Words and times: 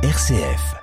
RCF. 0.00 0.76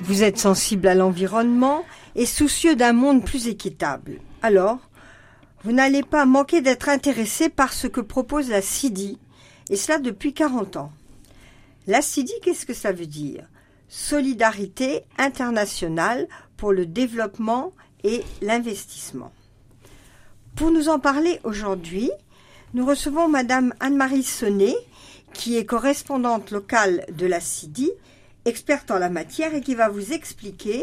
Vous 0.00 0.22
êtes 0.22 0.38
sensible 0.38 0.88
à 0.88 0.94
l'environnement 0.94 1.84
et 2.14 2.24
soucieux 2.24 2.74
d'un 2.74 2.94
monde 2.94 3.22
plus 3.22 3.48
équitable. 3.48 4.20
Alors, 4.40 4.78
vous 5.62 5.72
n'allez 5.72 6.02
pas 6.02 6.24
manquer 6.24 6.62
d'être 6.62 6.88
intéressé 6.88 7.50
par 7.50 7.74
ce 7.74 7.86
que 7.86 8.00
propose 8.00 8.48
la 8.48 8.62
CIDI, 8.62 9.18
et 9.68 9.76
cela 9.76 9.98
depuis 9.98 10.32
40 10.32 10.76
ans. 10.76 10.92
La 11.86 12.00
CIDI, 12.00 12.32
qu'est-ce 12.42 12.64
que 12.64 12.72
ça 12.72 12.92
veut 12.92 13.04
dire? 13.04 13.46
Solidarité 13.88 15.02
internationale 15.18 16.28
pour 16.56 16.72
le 16.72 16.86
développement 16.86 17.74
et 18.04 18.24
l'investissement. 18.40 19.32
Pour 20.56 20.70
nous 20.70 20.88
en 20.88 20.98
parler 20.98 21.38
aujourd'hui, 21.44 22.10
nous 22.72 22.86
recevons 22.86 23.28
Madame 23.28 23.74
Anne-Marie 23.78 24.22
Sonnet, 24.22 24.74
qui 25.34 25.58
est 25.58 25.66
correspondante 25.66 26.50
locale 26.50 27.04
de 27.14 27.26
la 27.26 27.40
CIDI, 27.40 27.90
experte 28.46 28.90
en 28.90 28.98
la 28.98 29.10
matière 29.10 29.54
et 29.54 29.60
qui 29.60 29.74
va 29.74 29.90
vous 29.90 30.14
expliquer 30.14 30.82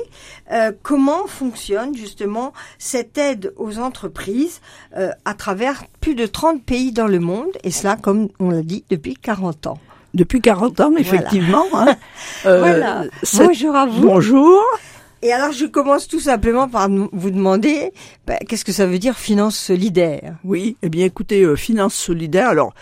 euh, 0.52 0.72
comment 0.84 1.26
fonctionne 1.26 1.96
justement 1.96 2.54
cette 2.78 3.18
aide 3.18 3.52
aux 3.58 3.80
entreprises 3.80 4.62
euh, 4.96 5.10
à 5.26 5.34
travers 5.34 5.86
plus 6.02 6.14
de 6.14 6.28
30 6.28 6.64
pays 6.64 6.92
dans 6.92 7.08
le 7.08 7.20
monde, 7.20 7.50
et 7.64 7.72
cela, 7.72 7.96
comme 7.96 8.30
on 8.40 8.52
l'a 8.52 8.62
dit, 8.62 8.84
depuis 8.92 9.16
40 9.16 9.66
ans. 9.66 9.80
Depuis 10.14 10.42
40 10.42 10.82
ans, 10.82 10.96
effectivement. 10.98 11.66
Voilà. 11.72 11.92
hein. 11.94 11.98
Euh, 12.46 12.60
voilà. 12.60 13.06
Bonjour 13.38 13.76
à 13.76 13.86
vous. 13.86 14.02
Bonjour. 14.02 14.62
Et 15.24 15.32
alors, 15.32 15.54
je 15.54 15.66
commence 15.66 16.10
tout 16.10 16.20
simplement 16.20 16.68
par 16.68 16.90
vous 16.90 17.32
demander 17.32 17.94
ben, 18.28 18.38
qu'est-ce 18.46 18.66
que 18.66 18.74
ça 18.74 18.86
veut 18.86 19.00
dire 19.00 19.18
finance 19.18 19.58
solidaire? 19.58 20.36
Oui, 20.44 20.76
eh 20.82 20.90
bien 20.90 21.06
écoutez, 21.06 21.44
euh, 21.44 21.56
Finance 21.56 21.96
Solidaire, 21.96 22.50
alors 22.50 22.74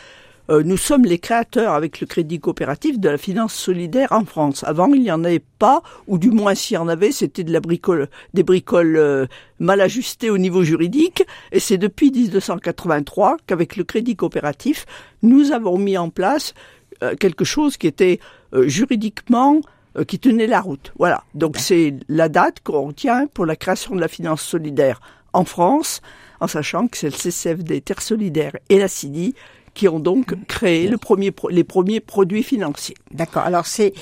euh, 0.50 0.64
nous 0.64 0.76
sommes 0.76 1.06
les 1.06 1.20
créateurs 1.20 1.74
avec 1.74 2.02
le 2.02 2.08
Crédit 2.08 2.40
Coopératif 2.40 3.00
de 3.00 3.10
la 3.10 3.20
finance 3.20 3.54
solidaire 3.54 4.12
en 4.12 4.26
France. 4.26 4.64
Avant, 4.66 4.92
il 4.92 5.04
n'y 5.04 5.12
en 5.12 5.24
avait 5.24 5.44
pas, 5.60 5.84
ou 6.08 6.18
du 6.18 6.32
moins 6.32 6.56
s'il 6.56 6.74
y 6.74 6.78
en 6.80 6.88
avait, 6.88 7.12
c'était 7.12 7.44
de 7.44 7.54
la 7.54 7.60
bricole, 7.60 8.10
des 8.34 8.42
bricoles 8.42 8.98
euh, 8.98 9.28
mal 9.60 9.80
ajustées 9.80 10.32
au 10.32 10.40
niveau 10.40 10.64
juridique. 10.64 11.24
Et 11.52 11.60
c'est 11.60 11.78
depuis 11.78 12.10
1983 12.10 13.38
qu'avec 13.46 13.76
le 13.76 13.84
Crédit 13.84 14.16
Coopératif, 14.16 14.88
nous 15.22 15.52
avons 15.52 15.78
mis 15.78 15.96
en 15.96 16.10
place 16.10 16.56
euh, 17.04 17.16
quelque 17.16 17.46
chose 17.46 17.78
qui 17.78 17.88
était 17.88 18.20
euh, 18.54 18.68
juridiquement 18.68 19.62
euh, 19.98 20.04
qui 20.04 20.20
tenait 20.20 20.48
la 20.48 20.62
route. 20.62 20.92
Voilà. 20.98 21.24
Donc 21.36 21.58
c'est 21.58 21.96
la 22.08 22.30
date 22.30 22.58
qu'on 22.64 22.88
retient 22.88 23.28
pour 23.28 23.46
la 23.46 23.56
création 23.56 23.96
de 23.96 24.02
la 24.02 24.08
finance 24.08 24.42
solidaire 24.42 25.00
en 25.34 25.46
France, 25.46 26.02
en 26.40 26.48
sachant 26.48 26.88
que 26.88 26.98
c'est 26.98 27.08
le 27.10 27.16
CCFD 27.16 27.82
Terre 27.82 28.02
Solidaire 28.02 28.54
et 28.70 28.80
la 28.80 28.88
CIDI 28.88 29.34
qui 29.74 29.88
ont 29.88 30.00
donc 30.02 30.36
créé 30.48 30.88
le 30.90 30.98
premier 30.98 31.32
pro- 31.32 31.48
les 31.50 31.64
premiers 31.64 32.02
produits 32.02 32.44
financiers. 32.44 32.96
D'accord. 33.12 33.44
Alors, 33.44 33.66
c'est 33.66 33.94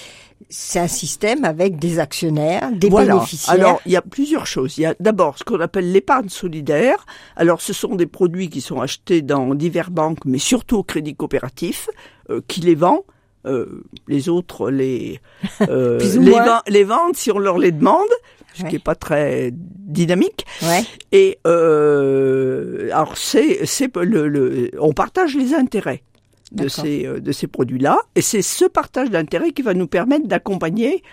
c'est 0.49 0.79
un 0.79 0.87
système 0.87 1.43
avec 1.45 1.77
des 1.77 1.99
actionnaires, 1.99 2.71
des 2.71 2.89
Voilà. 2.89 3.15
bénéficiaires. 3.15 3.53
Alors, 3.53 3.81
il 3.85 3.91
y 3.91 3.95
a 3.97 4.01
plusieurs 4.01 4.47
choses. 4.47 4.77
Il 4.77 4.81
y 4.81 4.85
a 4.85 4.95
d'abord 4.99 5.37
ce 5.37 5.43
qu'on 5.43 5.59
appelle 5.59 5.91
l'épargne 5.91 6.29
solidaire. 6.29 7.05
Alors, 7.35 7.61
ce 7.61 7.73
sont 7.73 7.93
des 7.95 8.07
produits 8.07 8.49
qui 8.49 8.61
sont 8.61 8.79
achetés 8.81 9.21
dans 9.21 9.53
diverses 9.53 9.91
banques, 9.91 10.23
mais 10.25 10.39
surtout 10.39 10.77
au 10.77 10.83
crédit 10.83 11.13
coopératif, 11.13 11.89
euh, 12.31 12.41
qui 12.47 12.61
les 12.61 12.73
vend. 12.73 13.03
Euh, 13.45 13.83
les 14.09 14.27
autres 14.27 14.69
les, 14.69 15.21
euh, 15.61 15.97
les, 15.99 16.31
moins. 16.31 16.43
ven- 16.43 16.61
les 16.67 16.83
vendent 16.83 17.15
si 17.15 17.31
on 17.31 17.39
leur 17.39 17.57
les 17.57 17.71
demande, 17.71 18.07
ce 18.53 18.63
Ouais. 18.63 18.69
qui 18.69 18.75
est 18.75 18.83
pas 18.83 18.95
très 18.95 19.51
dynamique. 19.53 20.45
ouais. 20.63 20.83
Et 21.13 21.39
euh, 21.47 22.89
alors 22.91 23.17
c'est 23.17 23.65
c'est 23.65 23.95
le, 23.95 24.27
le 24.27 24.71
on 24.79 24.91
partage 24.93 25.35
les 25.35 25.53
intérêts 25.53 26.03
de 26.51 26.67
ces 26.67 27.05
euh, 27.05 27.19
de 27.19 27.31
ces 27.31 27.47
produits-là 27.47 27.99
et 28.15 28.21
c'est 28.21 28.41
ce 28.41 28.65
partage 28.65 29.09
d'intérêts 29.09 29.51
qui 29.51 29.61
va 29.61 29.73
nous 29.73 29.87
permettre 29.87 30.27
d'accompagner 30.27 31.03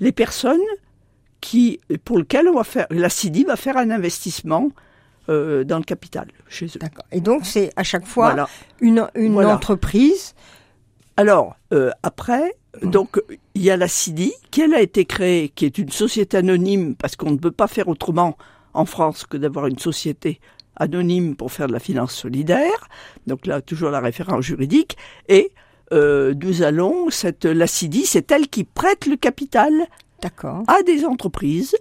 les 0.00 0.12
personnes 0.12 0.58
qui 1.40 1.78
pour 2.04 2.18
lequel 2.18 2.48
on 2.48 2.54
va 2.54 2.64
faire 2.64 2.86
la 2.90 3.08
CIDI 3.08 3.44
va 3.44 3.56
faire 3.56 3.76
un 3.76 3.90
investissement 3.90 4.70
euh, 5.28 5.64
dans 5.64 5.78
le 5.78 5.84
capital 5.84 6.26
chez 6.48 6.66
eux. 6.66 6.78
D'accord. 6.80 7.04
Et 7.12 7.20
donc, 7.20 7.46
c'est 7.46 7.70
à 7.76 7.82
chaque 7.82 8.06
fois 8.06 8.26
Voilà. 8.28 8.48
une, 8.80 9.06
une 9.16 9.32
Voilà. 9.32 9.54
entreprise. 9.54 10.34
Alors, 11.16 11.56
euh, 11.72 11.90
après, 12.02 12.54
donc, 12.82 13.20
il 13.54 13.62
y 13.62 13.70
a 13.70 13.76
la 13.76 13.88
CIDI, 13.88 14.32
qui 14.50 14.60
elle 14.60 14.74
a 14.74 14.80
été 14.80 15.04
créée, 15.04 15.48
qui 15.48 15.64
est 15.64 15.78
une 15.78 15.90
société 15.90 16.36
anonyme, 16.36 16.94
parce 16.94 17.16
qu'on 17.16 17.30
ne 17.30 17.38
peut 17.38 17.50
pas 17.50 17.68
faire 17.68 17.88
autrement 17.88 18.36
en 18.74 18.84
France 18.84 19.24
que 19.24 19.36
d'avoir 19.36 19.66
une 19.66 19.78
société 19.78 20.40
anonyme 20.76 21.36
pour 21.36 21.52
faire 21.52 21.68
de 21.68 21.72
la 21.72 21.80
finance 21.80 22.14
solidaire. 22.14 22.88
Donc 23.26 23.46
là, 23.46 23.62
toujours 23.62 23.90
la 23.90 24.00
référence 24.00 24.44
juridique. 24.44 24.96
Et 25.28 25.52
euh, 25.92 26.34
nous 26.42 26.62
allons, 26.62 27.08
cette, 27.10 27.46
la 27.46 27.66
CIDI, 27.66 28.04
c'est 28.04 28.30
elle 28.30 28.48
qui 28.48 28.64
prête 28.64 29.06
le 29.06 29.16
capital 29.16 29.72
à 30.66 30.82
des 30.84 31.04
entreprises 31.04 31.76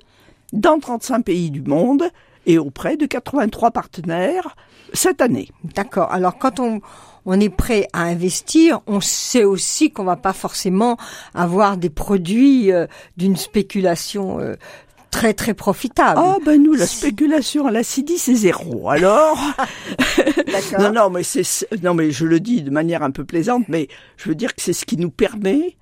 dans 0.54 0.80
35 0.80 1.26
pays 1.26 1.52
du 1.52 1.62
monde 1.62 2.04
et 2.46 2.58
auprès 2.58 2.98
de 2.98 3.06
83 3.06 3.72
partenaires 3.72 4.56
cette 4.94 5.22
année. 5.22 5.50
D'accord. 5.76 6.12
Alors, 6.12 6.38
quand 6.38 6.60
on, 6.60 6.82
on 7.26 7.40
est 7.40 7.50
prêt 7.50 7.88
à 7.94 8.04
investir, 8.04 8.82
on 8.88 9.02
sait 9.02 9.44
aussi 9.44 9.92
qu'on 9.92 10.04
va 10.04 10.16
pas 10.16 10.34
forcément 10.34 10.98
avoir 11.34 11.78
des 11.78 11.90
produits 11.90 12.72
euh, 12.72 12.88
d'une 13.18 13.36
spéculation 13.36 14.40
euh, 14.40 14.56
très 15.12 15.34
très 15.34 15.54
profitable. 15.54 16.20
Ah 16.24 16.38
ben 16.46 16.62
nous, 16.62 16.74
la 16.74 16.86
spéculation 16.86 17.68
à 17.68 17.72
la 17.72 17.84
CIDI, 17.84 18.18
c'est 18.18 18.36
zéro. 18.36 18.90
Alors, 18.90 19.38
non, 20.80 20.92
non, 20.92 21.10
mais 21.10 21.24
c'est 21.24 21.44
non, 21.82 21.94
mais 21.94 22.12
je 22.12 22.26
le 22.26 22.40
dis 22.40 22.62
de 22.62 22.70
manière 22.70 23.02
un 23.02 23.12
peu 23.12 23.26
plaisante, 23.26 23.66
mais 23.70 23.88
je 24.18 24.30
veux 24.30 24.36
dire 24.36 24.54
que 24.54 24.62
c'est 24.62 24.74
ce 24.74 24.86
qui 24.86 24.98
nous 24.98 25.12
permet 25.12 25.78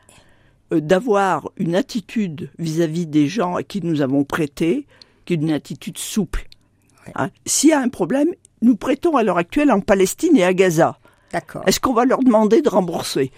euh, 0.71 0.79
d'avoir 0.79 1.49
une 1.57 1.75
attitude 1.75 2.51
vis-à-vis 2.57 3.05
des 3.05 3.27
gens 3.27 3.55
à 3.55 3.63
qui 3.63 3.81
nous 3.81 4.01
avons 4.01 4.23
prêté, 4.23 4.85
qui 5.25 5.33
est 5.33 5.37
une 5.37 5.51
attitude 5.51 5.97
souple. 5.97 6.47
Hein. 7.15 7.29
S'il 7.45 7.69
y 7.69 7.73
a 7.73 7.79
un 7.79 7.89
problème, 7.89 8.29
nous 8.61 8.75
prêtons 8.75 9.15
à 9.17 9.23
l'heure 9.23 9.37
actuelle 9.37 9.71
en 9.71 9.79
Palestine 9.79 10.35
et 10.37 10.43
à 10.43 10.53
Gaza. 10.53 10.97
D'accord. 11.31 11.63
Est-ce 11.65 11.79
qu'on 11.79 11.93
va 11.93 12.05
leur 12.05 12.19
demander 12.19 12.61
de 12.61 12.69
rembourser? 12.69 13.31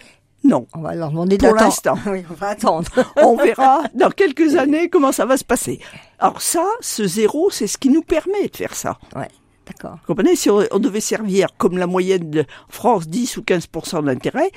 Non. 0.44 0.68
On 0.76 0.82
va 0.82 0.94
leur 0.94 1.10
demander 1.10 1.38
Pour 1.38 1.56
l'instant. 1.56 1.96
Oui, 2.08 2.24
on 2.30 2.34
va 2.34 2.50
attendre. 2.50 2.90
On 3.18 3.36
verra 3.36 3.84
dans 3.96 4.10
quelques 4.12 4.56
années 4.56 4.90
comment 4.90 5.12
ça 5.12 5.26
va 5.26 5.38
se 5.38 5.44
passer. 5.44 5.80
Alors 6.20 6.42
ça, 6.42 6.66
ce 6.82 7.08
zéro, 7.08 7.50
c'est 7.50 7.68
ce 7.68 7.78
qui 7.78 7.90
nous 7.90 8.04
permet 8.04 8.48
de 8.48 8.56
faire 8.56 8.76
ça. 8.76 8.98
ouais. 9.16 9.28
D'accord. 9.66 9.96
Vous 10.02 10.06
comprenez? 10.14 10.36
Si 10.36 10.50
on, 10.52 10.64
on 10.72 10.78
devait 10.78 11.00
servir 11.00 11.48
comme 11.58 11.80
la 11.80 11.88
moyenne 11.88 12.30
de 12.30 12.46
France 12.70 13.08
10 13.08 13.38
ou 13.38 13.42
15 13.42 13.68
d'intérêt, 14.04 14.52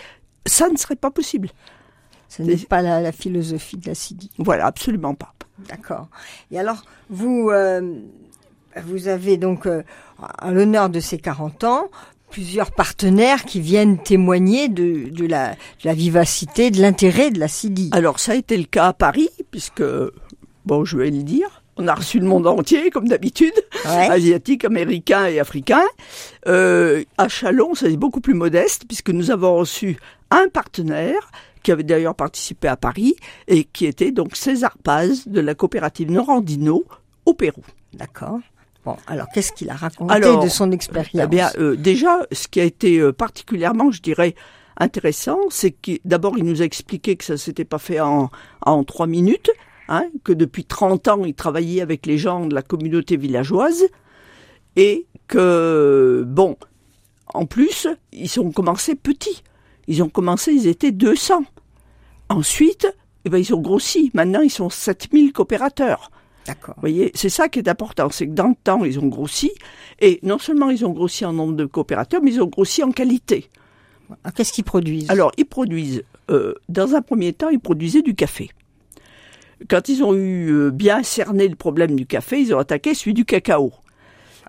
ça 0.45 0.69
ne 0.69 0.77
serait 0.77 0.97
pas 0.97 1.11
possible. 1.11 1.49
Ce 2.29 2.43
n'est 2.43 2.57
pas 2.59 2.83
la, 2.83 3.01
la 3.01 3.13
philosophie 3.13 3.79
de 3.79 3.87
la 3.87 3.95
CIDI. 3.95 4.31
Voilà, 4.37 4.67
absolument 4.67 5.15
pas. 5.15 5.33
D'accord. 5.67 6.09
Et 6.51 6.59
alors, 6.59 6.83
vous, 7.09 7.49
euh, 7.51 8.01
vous 8.85 9.09
avez 9.09 9.37
donc, 9.37 9.67
euh, 9.67 9.83
à 10.39 10.53
l'honneur 10.53 10.89
de 10.91 11.01
ces 11.01 11.19
40 11.19 11.65
ans, 11.65 11.89
plusieurs 12.31 12.71
partenaires 12.73 13.45
qui 13.45 13.61
viennent 13.61 13.99
témoigner 13.99 14.69
de, 14.69 15.09
de, 15.11 15.27
la, 15.27 15.53
de 15.53 15.57
la 15.85 15.95
vivacité, 15.95 16.71
de 16.71 16.81
l'intérêt 16.81 17.31
de 17.31 17.39
la 17.41 17.49
CIDI. 17.49 17.91
Alors 17.93 18.21
ça 18.21 18.33
a 18.33 18.35
été 18.35 18.57
le 18.57 18.65
cas 18.65 18.89
à 18.89 18.93
Paris, 18.93 19.31
puisque, 19.51 19.83
bon, 20.67 20.85
je 20.85 20.97
vais 20.99 21.11
le 21.11 21.23
dire, 21.23 21.63
on 21.77 21.87
a 21.89 21.95
reçu 21.95 22.19
le 22.19 22.27
monde 22.27 22.47
entier, 22.47 22.91
comme 22.91 23.09
d'habitude, 23.09 23.55
Ouais. 23.87 24.09
asiatique, 24.11 24.65
américain 24.65 25.27
et 25.27 25.39
africain. 25.41 25.83
Euh, 26.47 27.05
à 27.17 27.29
Chalon, 27.29 27.75
c'est 27.75 27.97
beaucoup 27.97 28.21
plus 28.21 28.35
modeste, 28.35 28.83
puisque 28.87 29.11
nous 29.11 29.31
avons 29.31 29.55
reçu 29.57 29.97
un 30.31 30.49
partenaire 30.49 31.31
qui 31.63 31.73
avait 31.73 31.83
d'ailleurs 31.85 32.15
participé 32.15 32.69
à 32.69 32.77
Paris, 32.77 33.15
et 33.47 33.65
qui 33.65 33.87
était 33.87 34.11
donc 34.13 34.37
César 34.37 34.77
Paz 34.83 35.27
de 35.27 35.41
la 35.41 35.55
coopérative 35.55 36.11
Norandino 36.11 36.85
au 37.27 37.35
Pérou. 37.35 37.63
D'accord. 37.95 38.39
Bon, 38.89 38.97
alors 39.07 39.27
qu'est-ce 39.35 39.53
qu'il 39.53 39.69
a 39.69 39.75
raconté 39.75 40.15
Alors, 40.15 40.43
de 40.43 40.49
son 40.49 40.73
expérience 40.73 41.23
Eh 41.23 41.27
bien, 41.27 41.51
euh, 41.59 41.77
déjà, 41.77 42.21
ce 42.33 42.49
qui 42.49 42.59
a 42.59 42.65
été 42.65 42.99
euh, 42.99 43.13
particulièrement, 43.13 43.91
je 43.91 44.01
dirais, 44.01 44.35
intéressant, 44.79 45.39
c'est 45.51 45.73
que 45.73 45.93
d'abord, 46.07 46.39
il 46.39 46.45
nous 46.45 46.63
a 46.63 46.65
expliqué 46.65 47.17
que 47.17 47.25
ça 47.25 47.37
s'était 47.37 47.67
pas 47.67 47.79
fait 47.79 48.01
en, 48.01 48.31
en 48.65 48.85
trois 48.85 49.07
minutes, 49.07 49.51
hein, 49.89 50.05
que 50.25 50.33
depuis 50.33 50.65
30 50.65 51.09
ans, 51.09 51.25
il 51.27 51.35
travaillait 51.35 51.83
avec 51.83 52.07
les 52.07 52.17
gens 52.17 52.47
de 52.47 52.55
la 52.55 52.63
communauté 52.63 53.19
villageoise, 53.19 53.85
et 54.77 55.07
que, 55.27 56.25
bon, 56.27 56.57
en 57.35 57.45
plus, 57.45 57.89
ils 58.13 58.41
ont 58.41 58.53
commencé 58.53 58.95
petits. 58.95 59.43
Ils 59.87 60.03
ont 60.03 60.09
commencé, 60.09 60.53
ils 60.53 60.67
étaient 60.67 60.93
200. 60.93 61.45
Ensuite, 62.31 62.87
eh 63.27 63.29
ben, 63.29 63.37
ils 63.37 63.55
ont 63.55 63.61
grossi. 63.61 64.11
Maintenant, 64.15 64.41
ils 64.41 64.51
sont 64.51 64.71
7000 64.71 65.35
coopérateurs. 65.35 66.11
D'accord. 66.49 66.75
Vous 66.77 66.81
voyez, 66.81 67.11
c'est 67.15 67.29
ça 67.29 67.49
qui 67.49 67.59
est 67.59 67.69
important, 67.69 68.09
c'est 68.11 68.27
que 68.27 68.33
dans 68.33 68.49
le 68.49 68.55
temps, 68.65 68.83
ils 68.85 68.99
ont 68.99 69.07
grossi, 69.07 69.53
et 70.01 70.19
non 70.23 70.39
seulement 70.39 70.71
ils 70.71 70.85
ont 70.85 70.93
grossi 70.93 71.25
en 71.27 71.35
nombre 71.35 71.53
de 71.53 71.67
coopérateurs, 71.67 72.23
mais 72.23 72.33
ils 72.33 72.43
ont 72.43 72.47
grossi 72.47 72.83
en 72.83 72.91
qualité. 72.91 73.51
Alors, 74.25 74.35
Qu'est-ce 74.35 74.53
qu'ils 74.55 74.65
produisent? 74.65 75.11
Alors, 75.11 75.31
ils 75.37 75.45
produisent, 75.45 76.03
euh, 76.31 76.55
dans 76.71 76.95
un 76.95 77.03
premier 77.03 77.35
temps, 77.35 77.51
ils 77.51 77.61
produisaient 77.61 78.01
du 78.01 78.15
café. 78.15 78.49
Quand 79.69 79.91
ils 79.91 80.03
ont 80.03 80.15
eu 80.15 80.51
euh, 80.51 80.71
bien 80.71 81.03
cerné 81.03 81.47
le 81.49 81.57
problème 81.57 81.95
du 81.95 82.07
café, 82.07 82.41
ils 82.41 82.55
ont 82.55 82.59
attaqué 82.59 82.95
celui 82.95 83.13
du 83.13 83.27
cacao. 83.27 83.73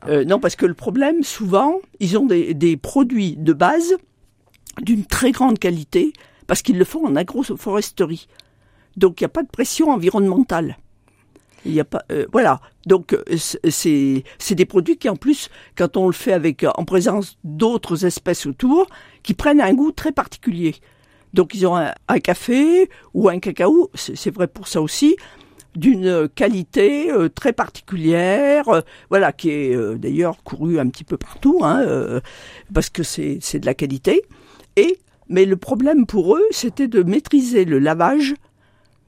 Euh, 0.07 0.23
non, 0.23 0.39
parce 0.39 0.55
que 0.55 0.65
le 0.65 0.75
problème, 0.75 1.23
souvent, 1.23 1.79
ils 1.99 2.17
ont 2.17 2.25
des, 2.25 2.53
des 2.53 2.77
produits 2.77 3.35
de 3.35 3.51
base 3.51 3.95
d'une 4.81 5.05
très 5.05 5.33
grande 5.33 5.59
qualité, 5.59 6.13
parce 6.47 6.61
qu'ils 6.61 6.77
le 6.77 6.85
font 6.85 7.05
en 7.05 7.17
agroforesterie. 7.17 8.27
Donc 8.95 9.19
il 9.19 9.23
n'y 9.23 9.25
a 9.25 9.29
pas 9.29 9.43
de 9.43 9.49
pression 9.49 9.89
environnementale. 9.89 10.77
Il 11.65 11.73
y 11.73 11.79
a 11.79 11.85
pas, 11.85 12.03
euh, 12.11 12.25
voilà. 12.31 12.61
Donc 12.85 13.13
euh, 13.13 13.23
c'est 13.37 14.23
c'est 14.37 14.55
des 14.55 14.65
produits 14.65 14.97
qui 14.97 15.09
en 15.09 15.15
plus, 15.15 15.49
quand 15.75 15.97
on 15.97 16.07
le 16.07 16.13
fait 16.13 16.33
avec 16.33 16.65
en 16.75 16.85
présence 16.85 17.37
d'autres 17.43 18.05
espèces 18.05 18.45
autour, 18.45 18.87
qui 19.23 19.33
prennent 19.33 19.61
un 19.61 19.73
goût 19.73 19.91
très 19.91 20.11
particulier. 20.11 20.75
Donc 21.33 21.53
ils 21.53 21.67
ont 21.67 21.75
un, 21.75 22.19
café 22.19 22.89
ou 23.13 23.29
un 23.29 23.39
cacao, 23.39 23.91
c'est 23.93 24.33
vrai 24.33 24.47
pour 24.47 24.67
ça 24.67 24.81
aussi, 24.81 25.15
d'une 25.75 26.27
qualité 26.29 27.11
euh, 27.11 27.29
très 27.29 27.53
particulière, 27.53 28.67
euh, 28.69 28.81
voilà, 29.09 29.31
qui 29.31 29.49
est 29.51 29.75
euh, 29.75 29.95
d'ailleurs 29.95 30.43
couru 30.43 30.79
un 30.79 30.87
petit 30.89 31.03
peu 31.03 31.17
partout, 31.17 31.59
hein, 31.63 31.81
euh, 31.81 32.19
parce 32.73 32.89
que 32.89 33.03
c'est 33.03 33.37
c'est 33.41 33.59
de 33.59 33.65
la 33.65 33.75
qualité. 33.75 34.23
Et 34.75 34.99
mais 35.27 35.45
le 35.45 35.57
problème 35.57 36.07
pour 36.07 36.35
eux, 36.35 36.45
c'était 36.49 36.87
de 36.87 37.03
maîtriser 37.03 37.65
le 37.65 37.77
lavage, 37.77 38.33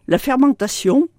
la 0.07 0.19
fermentation. 0.19 1.09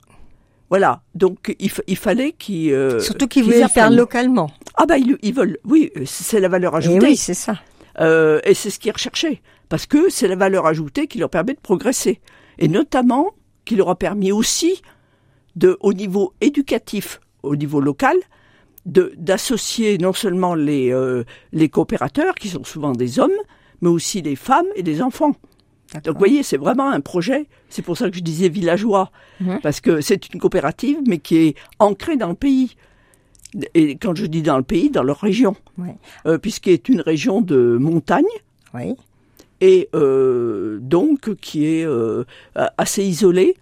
Voilà, 0.73 1.03
donc 1.15 1.55
il, 1.59 1.71
il 1.87 1.99
fallait 1.99 2.33
qu'ils 2.33 2.73
euh, 2.73 2.99
Surtout 2.99 3.29
qu'ils 3.29 3.45
voulaient 3.45 3.69
faire 3.69 3.91
localement. 3.91 4.51
Ah 4.73 4.87
bah 4.87 4.97
ils, 4.97 5.19
ils 5.21 5.35
veulent, 5.35 5.59
oui, 5.67 5.93
c'est 6.07 6.41
la 6.41 6.49
valeur 6.49 6.73
Et 6.73 6.79
ajoutée. 6.79 6.99
Eh 7.03 7.09
oui, 7.09 7.17
c'est 7.19 7.35
ça. 7.35 7.61
Euh, 8.01 8.41
et 8.45 8.55
c'est 8.55 8.71
ce 8.71 8.79
qu'ils 8.79 8.93
recherchaient. 8.93 9.43
Parce 9.69 9.85
que 9.85 10.09
c'est 10.09 10.29
la 10.29 10.35
valeur 10.35 10.65
ajoutée 10.65 11.09
qui 11.09 11.19
leur 11.19 11.29
permet 11.29 11.53
de 11.53 11.61
progresser. 11.61 12.23
Et 12.59 12.69
notamment, 12.69 13.33
qui 13.67 13.77
leur 13.77 13.91
a 13.91 13.97
permis 13.97 14.33
aussi, 14.33 14.81
de, 15.57 15.77
au 15.81 15.93
niveau 15.93 16.33
éducatif, 16.41 17.21
au 17.43 17.55
niveau 17.55 17.83
local, 17.83 18.17
de, 18.87 19.13
d'associer 19.19 19.99
non 19.99 20.15
seulement 20.15 20.55
les, 20.55 20.91
euh, 20.91 21.25
les 21.53 21.69
coopérateurs, 21.69 22.35
qui 22.35 22.49
sont 22.49 22.65
souvent 22.65 22.93
des 22.93 23.19
hommes, 23.19 23.31
mais 23.83 23.91
aussi 23.91 24.23
des 24.23 24.37
femmes 24.37 24.69
et 24.75 24.83
des 24.83 25.03
enfants. 25.03 25.37
Donc 26.05 26.15
vous 26.15 26.19
voyez, 26.19 26.43
c'est 26.43 26.57
vraiment 26.57 26.91
un 26.91 27.01
projet, 27.01 27.47
c'est 27.69 27.83
pour 27.83 27.97
ça 27.99 28.09
que 28.11 28.17
je 28.17 28.23
disais 28.23 28.49
villageois, 28.49 29.11
parce 29.63 29.81
que 29.81 30.01
c'est 30.01 30.33
une 30.33 30.41
coopérative, 30.41 30.99
mais 31.07 31.19
qui 31.19 31.37
est 31.37 31.55
ancrée 31.79 32.17
dans 32.17 32.29
le 32.29 32.35
pays. 32.35 32.77
Et 33.75 33.97
quand 33.97 34.15
je 34.15 34.25
dis 34.27 34.41
dans 34.43 34.57
le 34.57 34.63
pays, 34.63 34.89
dans 34.89 35.03
leur 35.03 35.19
région, 35.21 35.55
Ouais. 35.77 35.95
euh, 36.27 36.39
puisqu'elle 36.39 36.73
est 36.75 36.89
une 36.89 37.03
région 37.03 37.43
de 37.43 37.77
montagne, 37.79 38.25
Oui. 38.75 38.95
et 39.61 39.91
euh, 39.95 40.79
donc 40.81 41.35
qui 41.37 41.67
est 41.67 41.85
euh, 41.85 42.25
assez 42.79 43.05
isolée. 43.05 43.55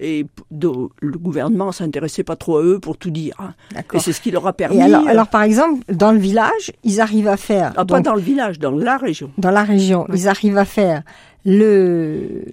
Et 0.00 0.26
le 0.60 1.18
gouvernement 1.18 1.70
s'intéressait 1.70 2.24
pas 2.24 2.34
trop 2.36 2.58
à 2.58 2.62
eux 2.62 2.80
pour 2.80 2.96
tout 2.96 3.10
dire. 3.10 3.34
hein. 3.38 3.54
Et 3.92 3.98
c'est 4.00 4.12
ce 4.12 4.20
qui 4.20 4.30
leur 4.32 4.46
a 4.46 4.52
permis. 4.52 4.78
Et 4.78 4.82
alors, 4.82 5.06
euh, 5.06 5.10
alors, 5.10 5.28
par 5.28 5.42
exemple, 5.42 5.84
dans 5.92 6.10
le 6.10 6.18
village, 6.18 6.72
ils 6.82 7.00
arrivent 7.00 7.28
à 7.28 7.36
faire, 7.36 7.72
ah, 7.76 7.84
pas 7.84 8.00
dans 8.00 8.14
le 8.14 8.20
village, 8.20 8.58
dans 8.58 8.72
la 8.72 8.96
région. 8.96 9.30
dans 9.38 9.52
la 9.52 9.62
région, 9.62 10.06
ils 10.12 10.26
arrivent 10.28 10.58
à 10.58 10.64
faire 10.64 11.02
le, 11.44 12.44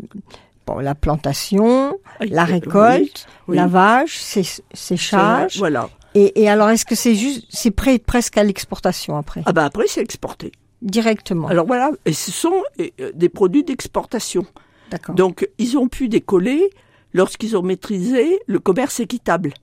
bon, 0.67 0.79
la 0.79 0.95
plantation, 0.95 1.97
la 2.19 2.43
Euh, 2.43 2.45
récolte, 2.45 3.25
oui, 3.47 3.55
lavage, 3.57 4.17
sé- 4.19 4.61
séchage. 4.73 5.57
Voilà. 5.57 5.89
Et, 6.13 6.43
et 6.43 6.49
alors, 6.49 6.69
est-ce 6.69 6.85
que 6.85 6.95
c'est 6.95 7.15
juste, 7.15 7.45
c'est 7.49 7.71
prêt 7.71 7.97
presque 7.97 8.37
à 8.37 8.43
l'exportation 8.43 9.15
après, 9.17 9.41
Ah 9.45 9.53
ben 9.53 9.63
après 9.63 9.85
c'est 9.87 10.01
exporté. 10.01 10.51
directement 10.81 11.47
Alors 11.47 11.65
voilà, 11.65 11.91
et 12.05 12.13
ce 12.13 12.31
sont 12.31 12.61
euh, 12.79 13.11
des 13.13 13.29
produits 13.29 13.63
d'exportation. 13.63 14.45
D'accord. 14.91 15.15
Donc 15.15 15.47
ils 15.57 15.77
ont 15.77 15.87
pu 15.87 16.09
décoller 16.09 16.69
lorsqu'ils 17.13 17.57
ont 17.57 17.61
maîtrisé 17.61 18.39
le 18.47 18.59
commerce 18.59 18.99
équitable. 18.99 19.53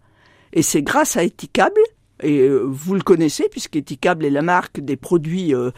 Et 0.53 0.63
c'est 0.63 0.83
grâce 0.83 1.17
à 1.17 1.25
Éticable, 1.25 1.81
et 2.23 2.41
euh, 2.41 2.63
vous 2.65 2.95
le 2.95 3.03
connaissez 3.03 3.49
puisqu'Éticable 3.51 4.25
est 4.25 4.31
la 4.31 4.43
marque 4.43 4.81
des 4.81 4.97
produits 4.97 5.55
euh, 5.55 5.71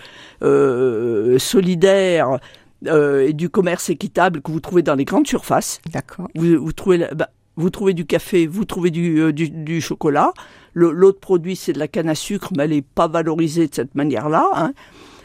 euh, 0.43 1.39
solidaires 1.39 2.39
euh, 2.87 3.27
et 3.27 3.33
du 3.33 3.51
commerce 3.51 3.91
équitable 3.91 4.41
que 4.41 4.51
vous 4.51 4.61
trouvez 4.61 4.83
dans 4.83 4.95
les 4.95 5.05
grandes 5.05 5.27
surfaces. 5.27 5.81
D'accord. 5.93 6.29
Vous, 6.35 6.57
vous 6.65 6.73
trouvez 6.73 6.99
la- 6.99 7.13
bah, 7.15 7.31
vous 7.57 7.69
trouvez 7.69 7.93
du 7.93 8.07
café, 8.07 8.47
vous 8.47 8.65
trouvez 8.65 8.91
du, 8.91 9.33
du, 9.35 9.51
du 9.51 9.81
chocolat. 9.83 10.33
L'autre 10.73 11.21
produit, 11.21 11.57
c'est 11.57 11.73
de 11.73 11.79
la 11.79 11.89
canne 11.89 12.09
à 12.09 12.15
sucre, 12.15 12.53
mais 12.57 12.65
elle 12.65 12.71
n'est 12.71 12.81
pas 12.81 13.09
valorisée 13.09 13.67
de 13.67 13.75
cette 13.75 13.95
manière-là. 13.95 14.49
hein. 14.55 14.73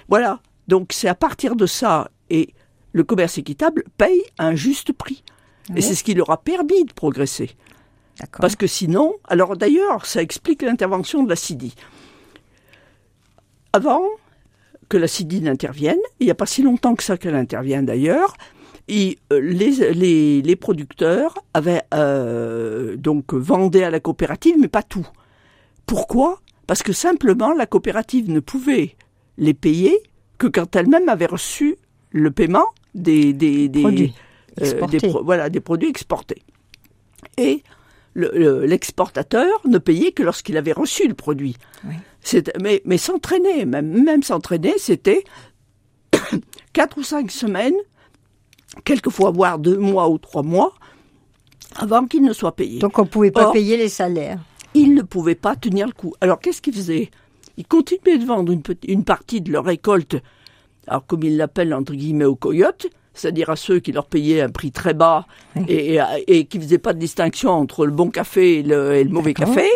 Voilà. 0.10 0.42
Donc 0.68 0.92
c'est 0.92 1.08
à 1.08 1.16
partir 1.16 1.56
de 1.56 1.68
ça, 1.68 2.10
et 2.30 2.50
le 2.92 3.04
commerce 3.04 3.38
équitable 3.38 3.84
paye 3.98 4.24
un 4.40 4.56
juste 4.56 4.92
prix. 4.92 5.24
Oui. 5.70 5.78
Et 5.78 5.82
c'est 5.82 5.96
ce 5.96 6.04
qui 6.04 6.14
leur 6.14 6.30
a 6.30 6.38
permis 6.38 6.86
de 6.86 6.94
progresser. 6.94 7.52
Parce 8.40 8.56
que 8.56 8.68
sinon, 8.68 9.16
alors 9.26 9.58
d'ailleurs, 9.58 10.06
ça 10.06 10.22
explique 10.22 10.62
l'intervention 10.62 11.24
de 11.24 11.30
la 11.30 11.36
CIDI. 11.36 11.76
Avant 13.74 14.04
que 14.88 14.98
la 14.98 15.08
CIDI 15.08 15.42
n'intervienne, 15.42 16.00
il 16.20 16.26
n'y 16.26 16.32
a 16.32 16.36
pas 16.36 16.46
si 16.46 16.62
longtemps 16.62 16.96
que 16.96 17.04
ça 17.04 17.18
qu'elle 17.18 17.36
intervient 17.36 17.84
d'ailleurs, 17.84 18.36
et, 18.88 19.18
euh, 19.34 19.42
les, 19.42 19.94
les, 19.94 20.42
les 20.42 20.56
producteurs 20.56 21.34
avaient 21.54 21.82
euh, 21.94 22.96
donc 22.96 23.34
vendaient 23.34 23.84
à 23.84 23.90
la 23.90 24.00
coopérative, 24.00 24.56
mais 24.60 24.68
pas 24.68 24.84
tout. 24.84 25.08
Pourquoi? 25.88 26.40
Parce 26.68 26.84
que 26.84 26.94
simplement 26.94 27.54
la 27.54 27.66
coopérative 27.66 28.30
ne 28.30 28.40
pouvait 28.40 28.96
les 29.38 29.54
payer 29.54 29.98
que 30.38 30.48
quand 30.48 30.76
elle-même 30.76 31.10
avait 31.10 31.26
reçu 31.26 31.78
le 32.12 32.32
paiement 32.32 32.68
des, 32.94 33.34
des, 33.34 33.68
des, 33.68 33.82
Produits 33.82 34.14
des 34.58 35.00
pro- 35.10 35.24
voilà, 35.24 35.50
des 35.50 35.60
produits 35.60 35.90
exportés. 35.90 36.42
Et 37.38 37.64
le- 38.14 38.32
le- 38.34 38.66
l'exportateur 38.66 39.50
ne 39.68 39.78
payait 39.78 40.12
que 40.12 40.24
lorsqu'il 40.24 40.56
avait 40.58 40.72
reçu 40.72 41.08
le 41.08 41.14
produit. 41.14 41.58
Oui. 41.86 41.96
Mais, 42.62 42.82
mais 42.86 42.98
s'entraîner, 42.98 43.66
même, 43.66 44.04
même 44.04 44.24
s'entraîner, 44.24 44.74
c'était 44.78 45.24
quatre 46.74 46.98
ou 46.98 47.04
cinq 47.04 47.32
semaines, 47.32 47.76
quelquefois 48.84 49.32
voire 49.32 49.60
deux 49.60 49.78
mois 49.78 50.10
ou 50.10 50.18
trois 50.18 50.44
mois, 50.44 50.74
avant 51.76 52.06
qu'il 52.06 52.24
ne 52.24 52.34
soit 52.34 52.56
payé. 52.56 52.80
Donc 52.80 52.98
on 53.00 53.06
pouvait 53.06 53.32
pas 53.32 53.48
Or- 53.48 53.54
payer 53.54 53.78
les 53.78 53.90
salaires. 53.90 54.40
Ils 54.74 54.94
ne 54.94 55.02
pouvaient 55.02 55.36
pas 55.36 55.56
tenir 55.56 55.88
le 55.88 55.94
coup. 55.94 56.14
Alors 56.22 56.40
qu'est-ce 56.40 56.62
qu'ils 56.62 56.74
faisaient 56.76 57.10
Ils 57.58 57.66
continuaient 57.68 58.18
de 58.18 58.26
vendre 58.26 58.52
une, 58.52 58.62
une 58.88 59.04
partie 59.04 59.42
de 59.42 59.52
leur 59.52 59.66
récolte, 59.66 60.18
alors 60.88 61.06
comme 61.06 61.24
ils 61.24 61.38
l'appellent 61.38 61.74
entre 61.74 61.94
guillemets 61.94 62.26
aux 62.26 62.36
coyotes, 62.36 62.88
c'est-à-dire 63.16 63.50
à 63.50 63.56
ceux 63.56 63.80
qui 63.80 63.92
leur 63.92 64.06
payaient 64.06 64.42
un 64.42 64.50
prix 64.50 64.72
très 64.72 64.94
bas 64.94 65.26
et, 65.68 66.46
qui 66.46 66.60
faisaient 66.60 66.78
pas 66.78 66.94
de 66.94 67.00
distinction 67.00 67.50
entre 67.52 67.86
le 67.86 67.92
bon 67.92 68.10
café 68.10 68.60
et 68.60 68.64
le, 68.64 68.96
et 68.96 69.04
le 69.04 69.10
mauvais 69.10 69.34
café. 69.34 69.68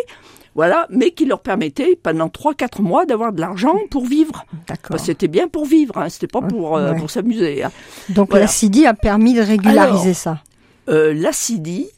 Voilà, 0.56 0.86
mais 0.90 1.12
qui 1.12 1.26
leur 1.26 1.40
permettaient 1.40 1.96
pendant 2.02 2.26
3-4 2.26 2.82
mois 2.82 3.06
d'avoir 3.06 3.32
de 3.32 3.40
l'argent 3.40 3.76
pour 3.88 4.04
vivre. 4.04 4.44
D'accord. 4.66 4.98
C'était 4.98 5.28
bien 5.28 5.46
pour 5.46 5.64
vivre, 5.64 5.96
hein, 5.96 6.08
c'était 6.08 6.26
pas 6.26 6.42
pour, 6.42 6.76
euh, 6.76 6.92
pour 6.94 7.08
s'amuser. 7.08 7.62
hein. 7.62 7.70
Donc 8.08 8.30
voilà. 8.30 8.46
la 8.46 8.50
CIDI 8.50 8.84
a 8.84 8.94
permis 8.94 9.34
de 9.34 9.42
régulariser 9.42 10.06
Alors, 10.10 10.16
ça. 10.16 10.42
euh, 10.88 11.14
la 11.14 11.32
CIDI, 11.32 11.88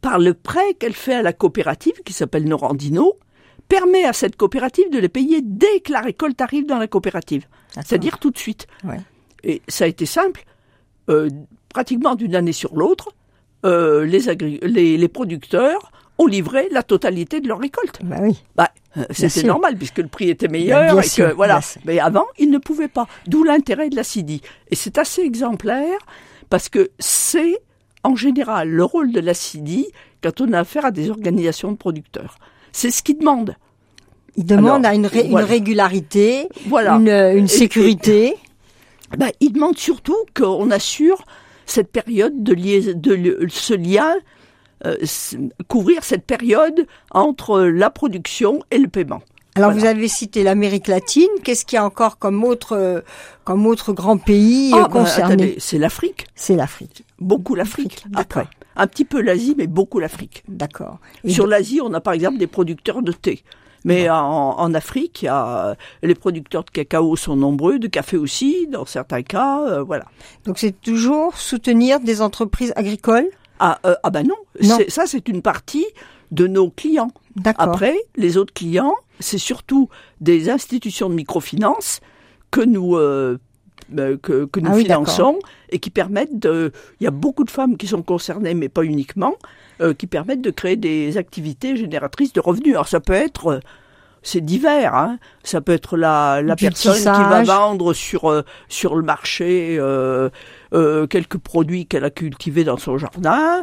par 0.00 0.20
le 0.20 0.32
prêt 0.32 0.74
qu'elle 0.78 0.94
fait 0.94 1.14
à 1.14 1.22
la 1.22 1.32
coopérative, 1.32 1.94
qui 2.04 2.12
s'appelle 2.12 2.44
Norandino, 2.44 3.14
permet 3.68 4.04
à 4.04 4.12
cette 4.12 4.36
coopérative 4.36 4.90
de 4.90 4.98
les 4.98 5.08
payer 5.08 5.40
dès 5.42 5.80
que 5.80 5.92
la 5.92 6.00
récolte 6.00 6.40
arrive 6.40 6.66
dans 6.66 6.78
la 6.78 6.86
coopérative. 6.86 7.46
C'est-à-dire 7.74 8.18
tout 8.20 8.30
de 8.30 8.38
suite. 8.38 8.68
Ouais. 8.84 9.00
Et 9.42 9.60
ça 9.66 9.84
a 9.84 9.86
été 9.88 10.06
simple. 10.06 10.44
Euh, 11.08 11.28
pratiquement 11.68 12.14
d'une 12.14 12.34
année 12.34 12.52
sur 12.52 12.74
l'autre, 12.76 13.10
euh, 13.64 14.04
les, 14.04 14.20
les, 14.62 14.96
les 14.96 15.08
producteurs 15.08 15.90
ont 16.18 16.26
livré 16.26 16.68
la 16.72 16.82
totalité 16.82 17.40
de 17.40 17.48
leur 17.48 17.58
récolte. 17.60 18.00
Bah 18.02 18.16
oui. 18.20 18.42
Bah, 18.56 18.70
euh, 18.96 19.04
c'était 19.10 19.44
normal 19.46 19.76
puisque 19.76 19.98
le 19.98 20.08
prix 20.08 20.28
était 20.30 20.48
meilleur 20.48 20.92
Bien 20.94 21.00
et 21.00 21.08
que 21.08 21.32
voilà. 21.34 21.60
sûr. 21.60 21.80
Mais 21.84 21.98
avant, 22.00 22.24
ils 22.38 22.50
ne 22.50 22.58
pouvaient 22.58 22.88
pas. 22.88 23.06
D'où 23.26 23.44
l'intérêt 23.44 23.88
de 23.90 23.96
la 23.96 24.02
CIDI. 24.04 24.40
Et 24.70 24.74
c'est 24.76 24.98
assez 24.98 25.22
exemplaire 25.22 25.98
parce 26.50 26.68
que 26.68 26.90
c'est 26.98 27.58
en 28.04 28.16
général 28.16 28.68
le 28.68 28.84
rôle 28.84 29.12
de 29.12 29.20
la 29.20 29.34
CIDI 29.34 29.86
quand 30.22 30.40
on 30.40 30.52
a 30.52 30.60
affaire 30.60 30.84
à 30.84 30.90
des 30.90 31.10
organisations 31.10 31.70
de 31.70 31.76
producteurs. 31.76 32.36
C'est 32.72 32.90
ce 32.90 33.02
qu'ils 33.02 33.18
demandent. 33.18 33.54
Il 34.36 34.44
demande 34.46 34.84
Alors, 34.84 34.92
à 34.92 34.94
une, 34.94 35.06
ré- 35.06 35.26
une 35.26 35.38
régularité, 35.38 36.48
Voilà. 36.66 36.94
une, 36.96 37.08
une 37.38 37.44
Et- 37.44 37.48
sécurité. 37.48 38.36
Ben, 39.16 39.30
ils 39.40 39.52
demandent 39.52 39.78
surtout 39.78 40.16
qu'on 40.36 40.70
assure 40.70 41.24
cette 41.66 41.90
période 41.90 42.42
de, 42.42 42.52
liais- 42.54 42.94
de 42.94 43.12
li- 43.14 43.34
ce 43.48 43.74
lien, 43.74 44.14
euh, 44.86 44.96
couvrir 45.66 46.04
cette 46.04 46.24
période 46.24 46.86
entre 47.10 47.60
la 47.60 47.90
production 47.90 48.62
et 48.70 48.78
le 48.78 48.88
paiement. 48.88 49.22
Alors 49.54 49.72
Voilà. 49.72 49.80
vous 49.92 49.98
avez 49.98 50.08
cité 50.08 50.42
l'Amérique 50.44 50.86
latine. 50.86 51.28
Qu'est-ce 51.42 51.64
qu'il 51.64 51.76
y 51.76 51.78
a 51.78 51.84
encore 51.84 52.18
comme 52.18 52.44
autre, 52.44 52.76
euh, 52.76 53.00
comme 53.44 53.66
autre 53.66 53.92
grand 53.92 54.16
pays 54.18 54.72
euh, 54.72 54.78
Ah, 54.84 54.88
ben, 54.88 55.00
concerné 55.00 55.56
c'est 55.58 55.78
l'Afrique. 55.78 56.26
C'est 56.36 56.54
l'Afrique. 56.54 57.04
Beaucoup 57.18 57.54
l'Afrique. 57.56 58.04
Après. 58.14 58.46
Un 58.76 58.86
petit 58.86 59.04
peu 59.04 59.20
l'Asie, 59.20 59.54
mais 59.58 59.66
beaucoup 59.66 59.98
l'Afrique. 59.98 60.44
D'accord. 60.46 60.98
Sur 61.26 61.48
l'Asie, 61.48 61.80
on 61.82 61.92
a 61.94 62.00
par 62.00 62.12
exemple 62.12 62.38
des 62.38 62.46
producteurs 62.46 63.02
de 63.02 63.10
thé. 63.10 63.42
Mais 63.84 64.10
en, 64.10 64.16
en 64.58 64.74
Afrique, 64.74 65.22
il 65.22 65.26
y 65.26 65.28
a, 65.28 65.76
les 66.02 66.14
producteurs 66.14 66.64
de 66.64 66.70
cacao 66.70 67.16
sont 67.16 67.36
nombreux, 67.36 67.78
de 67.78 67.86
café 67.86 68.16
aussi, 68.16 68.66
dans 68.66 68.86
certains 68.86 69.22
cas, 69.22 69.60
euh, 69.62 69.82
voilà. 69.82 70.06
Donc 70.44 70.58
c'est 70.58 70.80
toujours 70.80 71.36
soutenir 71.36 72.00
des 72.00 72.20
entreprises 72.20 72.72
agricoles? 72.76 73.28
Ah, 73.60 73.78
euh, 73.84 73.94
ah 74.02 74.10
ben 74.10 74.26
non, 74.26 74.36
ça 74.88 75.04
c'est 75.06 75.28
une 75.28 75.42
partie 75.42 75.86
de 76.30 76.46
nos 76.46 76.70
clients. 76.70 77.10
D'accord. 77.36 77.68
Après, 77.68 77.96
les 78.16 78.36
autres 78.36 78.52
clients, 78.52 78.94
c'est 79.20 79.38
surtout 79.38 79.88
des 80.20 80.50
institutions 80.50 81.08
de 81.08 81.14
microfinance 81.14 82.00
que 82.50 82.60
nous 82.60 82.96
euh, 82.96 83.00
euh, 83.00 83.38
que, 83.94 84.44
que 84.44 84.60
nous 84.60 84.70
Ah 84.70 84.76
oui, 84.76 84.82
finançons 84.82 85.38
et 85.70 85.78
qui 85.78 85.90
permettent 85.90 86.38
de. 86.38 86.72
Il 87.00 87.04
y 87.04 87.06
a 87.06 87.10
beaucoup 87.10 87.44
de 87.44 87.50
femmes 87.50 87.76
qui 87.76 87.86
sont 87.86 88.02
concernées, 88.02 88.54
mais 88.54 88.68
pas 88.68 88.84
uniquement, 88.84 89.34
euh, 89.80 89.94
qui 89.94 90.06
permettent 90.06 90.42
de 90.42 90.50
créer 90.50 90.76
des 90.76 91.16
activités 91.16 91.76
génératrices 91.76 92.32
de 92.32 92.40
revenus. 92.40 92.74
Alors 92.74 92.88
ça 92.88 93.00
peut 93.00 93.12
être 93.12 93.46
euh, 93.46 93.60
c'est 94.22 94.40
divers. 94.44 94.94
Hein. 94.94 95.18
Ça 95.44 95.60
peut 95.60 95.72
être 95.72 95.96
la, 95.96 96.42
la 96.42 96.54
Du 96.54 96.64
personne 96.64 96.94
qui 96.94 97.04
va 97.06 97.42
vendre 97.42 97.92
sur 97.92 98.30
euh, 98.30 98.42
sur 98.68 98.96
le 98.96 99.02
marché 99.02 99.76
euh, 99.78 100.28
euh, 100.74 101.06
quelques 101.06 101.38
produits 101.38 101.86
qu'elle 101.86 102.04
a 102.04 102.10
cultivés 102.10 102.64
dans 102.64 102.76
son 102.76 102.98
jardin. 102.98 103.62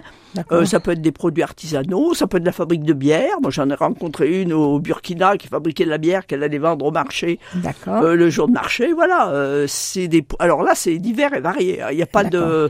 Euh, 0.52 0.66
ça 0.66 0.80
peut 0.82 0.92
être 0.92 1.02
des 1.02 1.14
produits 1.14 1.44
artisanaux, 1.44 2.14
ça 2.14 2.28
peut 2.28 2.38
être 2.38 2.44
de 2.44 2.48
la 2.48 2.52
fabrique 2.52 2.84
de 2.84 2.92
bière. 2.94 3.36
Moi, 3.42 3.52
j'en 3.52 3.70
ai 3.70 3.76
rencontré 3.76 4.42
une 4.42 4.52
au 4.52 4.80
Burkina 4.80 5.38
qui 5.38 5.48
fabriquait 5.48 5.86
de 5.86 5.90
la 5.90 5.98
bière 5.98 6.26
qu'elle 6.26 6.44
allait 6.44 6.58
vendre 6.58 6.86
au 6.86 6.92
marché 6.92 7.40
D'accord. 7.54 8.04
euh, 8.04 8.16
le 8.16 8.30
jour 8.30 8.48
de 8.48 8.54
marché. 8.54 8.92
Voilà, 8.92 9.30
euh, 9.30 9.66
c'est 9.68 10.08
des. 10.10 10.26
Alors 10.40 10.62
là, 10.62 10.74
c'est 10.76 10.98
divers 10.98 11.34
et 11.34 11.40
varié. 11.40 11.82
hein. 11.82 11.88
Il 11.92 11.96
n'y 11.98 12.04
a 12.04 12.08
pas 12.08 12.24
de. 12.26 12.70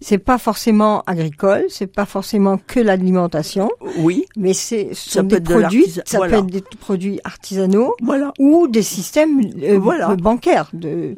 C'est 0.00 0.18
pas 0.18 0.38
forcément 0.38 1.02
agricole, 1.06 1.64
c'est 1.68 1.86
pas 1.86 2.06
forcément 2.06 2.58
que 2.58 2.80
l'alimentation, 2.80 3.70
Oui, 3.98 4.26
mais 4.36 4.54
c'est 4.54 4.90
ce 4.94 5.10
Ça 5.10 5.20
sont 5.20 5.28
peut 5.28 5.40
des 5.40 5.52
être 5.52 5.60
produits, 5.60 5.86
ça 5.90 6.18
voilà. 6.18 6.38
peut 6.38 6.44
être 6.44 6.50
des 6.52 6.62
produits 6.78 7.20
artisanaux 7.24 7.94
voilà. 8.02 8.32
ou 8.38 8.68
des 8.68 8.82
systèmes 8.82 9.40
euh, 9.62 9.78
Voilà. 9.78 10.10
euh, 10.10 10.16
bancaires 10.16 10.70
de 10.72 11.14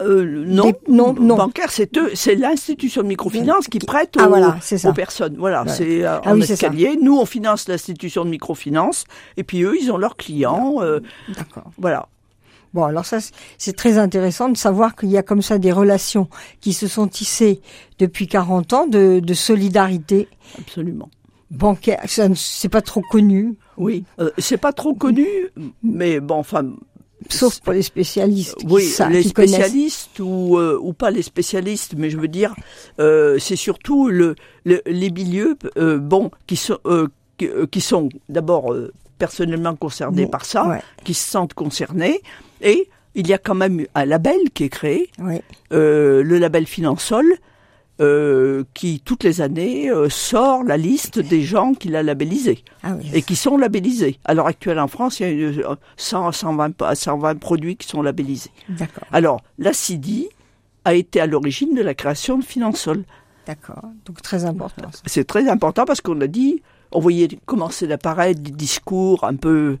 Euh, 0.00 0.44
non, 0.46 0.64
Des- 0.70 0.74
non, 0.88 1.12
non. 1.12 1.36
bancaire, 1.36 1.70
c'est 1.70 1.94
eux, 1.98 2.10
c'est 2.14 2.34
l'institution 2.34 3.02
de 3.02 3.08
microfinance 3.08 3.68
qui 3.68 3.78
prête 3.78 4.16
aux, 4.16 4.20
Ah, 4.22 4.26
voilà, 4.28 4.56
aux 4.84 4.92
personnes. 4.94 5.36
Voilà, 5.38 5.64
Ouais. 5.64 5.68
c'est 5.68 6.02
euh, 6.02 6.16
Ah 6.24 6.30
en 6.32 6.36
oui, 6.36 6.46
ça. 6.46 6.54
escalier. 6.54 6.96
Nous, 7.00 7.14
on 7.14 7.26
finance 7.26 7.68
l'institution 7.68 8.24
de 8.24 8.30
microfinance, 8.30 9.04
et 9.36 9.44
puis 9.44 9.62
eux, 9.64 9.76
ils 9.78 9.92
ont 9.92 9.98
leurs 9.98 10.16
clients. 10.16 10.76
euh, 10.80 11.00
D'accord. 11.28 11.70
voilà. 11.78 12.08
Bon, 12.74 12.84
alors 12.84 13.04
ça, 13.06 13.18
c'est- 13.58 13.72
très 13.72 13.98
intéressant 13.98 14.48
de 14.48 14.56
savoir 14.56 14.96
qu'il 14.96 15.08
y 15.10 15.16
a 15.16 15.22
comme 15.22 15.42
ça 15.42 15.58
des 15.58 15.72
relations 15.72 16.28
qui 16.60 16.72
se 16.72 16.86
sont 16.88 17.08
tissées 17.08 17.60
depuis 17.98 18.26
40 18.26 18.72
ans 18.72 18.86
de, 18.86 19.20
de 19.20 19.34
solidarité 19.34 20.28
Absolument. 20.58 21.08
bancaire. 21.50 22.00
Ça, 22.06 22.28
c'est 22.34 22.68
pas 22.68 22.82
trop 22.82 23.02
connu, 23.10 23.54
Oui, 23.78 24.04
euh, 24.20 24.30
c'est 24.38 24.56
pas 24.58 24.72
trop 24.72 24.94
connu, 24.94 25.26
mais 25.82 26.20
bon, 26.20 26.36
enfin, 26.36 26.64
sauf 27.30 27.60
pour 27.60 27.72
les 27.72 27.82
spécialistes 27.82 28.56
qui, 28.56 28.66
oui, 28.68 28.84
sa- 28.84 29.08
les 29.08 29.22
qui 29.22 29.28
spécialistes 29.30 30.18
ou 30.20 30.58
euh, 30.58 30.78
ou 30.80 30.92
pas 30.92 31.10
les 31.10 31.22
spécialistes, 31.22 31.94
mais 31.96 32.10
je 32.10 32.18
veux 32.18 32.28
dire, 32.28 32.54
euh, 33.00 33.38
c'est 33.38 33.56
surtout 33.56 34.08
le, 34.08 34.34
le- 34.64 34.82
les 34.86 35.10
milieux, 35.10 35.56
euh, 35.78 35.98
bon, 35.98 36.30
qui 36.46 36.56
sont 36.56 36.78
qui, 37.38 37.48
qui 37.70 37.80
sont 37.80 38.08
d'abord 38.28 38.74
personnellement 39.18 39.76
concernés 39.76 40.24
Bon, 40.24 40.30
par 40.30 40.44
ça, 40.44 40.66
ouais. 40.68 40.80
qui 41.04 41.14
se 41.14 41.28
sentent 41.30 41.54
concernés, 41.54 42.20
et 42.60 42.88
il 43.14 43.26
y 43.28 43.32
a 43.32 43.38
quand 43.38 43.54
même 43.54 43.86
un 43.94 44.04
label 44.04 44.38
qui 44.52 44.64
est 44.64 44.68
créé, 44.68 45.10
Oui, 45.18 45.40
euh, 45.72 46.22
le 46.22 46.38
label 46.38 46.66
Finansol. 46.66 47.24
Euh, 47.98 48.64
qui 48.74 49.00
toutes 49.02 49.24
les 49.24 49.40
années 49.40 49.88
euh, 49.90 50.10
sort 50.10 50.64
la 50.64 50.76
liste 50.76 51.18
des 51.18 51.40
gens 51.40 51.72
qu'il 51.72 51.96
a 51.96 52.02
labellisés 52.02 52.62
ah 52.82 52.92
oui. 52.94 53.08
et 53.14 53.22
qui 53.22 53.36
sont 53.36 53.56
labellisés. 53.56 54.18
À 54.26 54.34
l'heure 54.34 54.48
actuelle 54.48 54.78
en 54.78 54.86
France, 54.86 55.18
il 55.18 55.22
y 55.22 55.26
a 55.26 55.32
une- 55.48 55.64
100 55.96 56.30
120, 56.30 56.72
pa- 56.76 56.94
120 56.94 57.36
produits 57.38 57.74
qui 57.76 57.88
sont 57.88 58.02
labellisés. 58.02 58.50
Alors, 59.12 59.40
la 59.58 59.72
CIDI 59.72 60.28
a 60.84 60.92
été 60.92 61.22
à 61.22 61.26
l'origine 61.26 61.74
de 61.74 61.80
la 61.80 61.94
création 61.94 62.36
de 62.36 62.44
Finansol. 62.44 63.04
d'accord. 63.46 63.80
Donc 64.04 64.20
très 64.20 64.44
important. 64.44 64.90
C'est 65.06 65.26
très 65.26 65.48
important 65.48 65.86
parce 65.86 66.02
qu'on 66.02 66.20
a 66.20 66.26
dit, 66.26 66.60
on 66.92 67.00
voyait 67.00 67.28
commencer 67.46 67.86
d'apparaître 67.86 68.42
des 68.42 68.50
discours 68.50 69.24
un 69.24 69.36
peu 69.36 69.78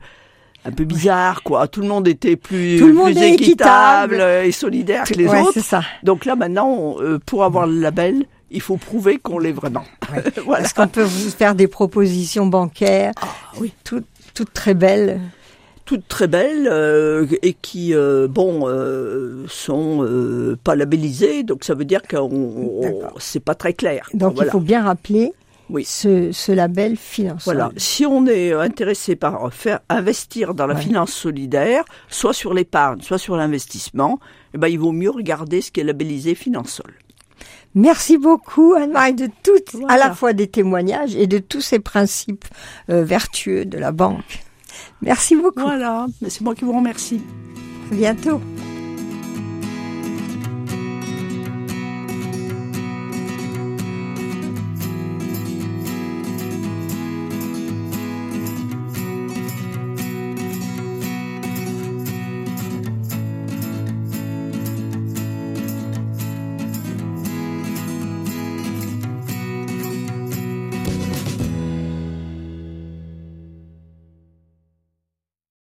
un 0.66 0.72
peu 0.72 0.84
bizarres, 0.84 1.42
quoi. 1.42 1.68
Tout 1.68 1.80
le 1.80 1.88
monde 1.88 2.08
était 2.08 2.36
plus, 2.36 2.78
Tout 2.78 2.86
le 2.88 2.92
monde 2.94 3.12
plus 3.14 3.22
est 3.22 3.34
équitable 3.34 4.14
équitable. 4.14 4.46
et 4.46 4.52
solidaire 4.52 5.04
que 5.04 5.14
les 5.14 5.28
Ouais, 5.28 5.40
autres. 5.40 5.60
ça. 5.60 5.82
Donc 6.02 6.24
là, 6.24 6.34
maintenant, 6.36 6.68
on, 6.68 7.00
euh, 7.00 7.18
pour 7.24 7.44
avoir 7.44 7.66
le 7.66 7.78
label, 7.80 8.24
il 8.50 8.60
faut 8.60 8.76
prouver 8.76 9.18
qu'on 9.18 9.38
l'est 9.38 9.52
vraiment. 9.52 9.84
Ouais. 10.12 10.22
voilà. 10.44 10.62
Parce 10.62 10.72
qu'on 10.72 10.88
peut 10.88 11.02
vous 11.02 11.30
faire 11.30 11.54
des 11.54 11.68
propositions 11.68 12.46
bancaires, 12.46 13.12
Ah, 13.22 13.26
oui. 13.60 13.72
toutes, 13.84 14.06
toutes 14.34 14.52
très 14.52 14.74
belles. 14.74 15.20
toutes 15.84 16.08
très 16.08 16.26
belles 16.26 16.68
euh, 16.70 17.26
et 17.42 17.52
qui 17.54 17.94
euh, 17.94 18.26
bon 18.28 18.62
euh, 18.68 19.44
sont 19.48 20.04
pas 20.64 20.74
labellisées 20.74 21.44
donc 21.44 21.62
ça 21.62 21.74
veut 21.74 21.84
dire 21.84 22.02
que 22.02 22.16
D'accord. 22.16 23.14
c'est 23.20 23.38
pas 23.38 23.54
très 23.54 23.72
clair 23.72 24.08
Donc 24.12 24.34
voilà. 24.34 24.48
il 24.48 24.52
faut 24.52 24.58
bien 24.60 24.82
rappeler 24.82 25.32
Oui. 25.68 25.84
ce, 25.84 26.30
ce 26.32 26.52
label 26.52 26.96
financier. 26.96 27.42
voilà 27.44 27.70
si 27.76 28.06
on 28.06 28.26
est 28.26 28.52
intéressé 28.52 29.16
par 29.16 29.52
faire 29.52 29.80
investir 29.88 30.54
dans 30.54 30.66
la 30.66 30.74
Ouais. 30.74 30.80
finance 30.82 31.12
solidaire 31.12 31.84
soit 32.08 32.32
sur 32.32 32.54
l'épargne 32.54 33.00
soit 33.02 33.18
sur 33.18 33.36
l'investissement 33.36 34.20
eh 34.54 34.58
ben 34.58 34.68
il 34.68 34.78
vaut 34.78 34.92
mieux 34.92 35.10
regarder 35.10 35.60
ce 35.60 35.70
qui 35.72 35.80
est 35.80 35.84
labellisé 35.84 36.34
Finansol 36.34 36.94
Merci 37.74 38.16
beaucoup 38.16 38.72
Anne-Marie 38.74 39.12
de 39.14 39.28
toutes, 39.42 39.76
à 39.88 39.98
la 39.98 40.14
fois 40.14 40.32
des 40.32 40.46
témoignages 40.46 41.14
et 41.14 41.26
de 41.26 41.38
tous 41.38 41.60
ces 41.60 41.78
principes 41.78 42.46
euh, 42.88 43.04
vertueux 43.04 43.66
de 43.66 43.76
la 43.76 43.92
banque. 43.92 44.44
Merci 45.02 45.36
beaucoup. 45.36 45.60
voilà 45.60 46.06
c'est 46.26 46.40
moi 46.40 46.54
qui 46.54 46.64
vous 46.64 46.72
remercie 46.76 47.20
À 47.92 47.94
bientôt. 47.94 48.40